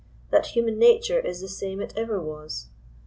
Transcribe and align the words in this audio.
that 0.31 0.47
human 0.55 0.79
nature 0.79 1.19
is 1.19 1.41
the 1.41 1.47
same 1.47 1.79
it 1.79 1.93
ever 1.95 2.19
was. 2.19 2.69